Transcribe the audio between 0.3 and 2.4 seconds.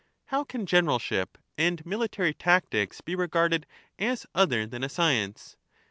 can generalship and military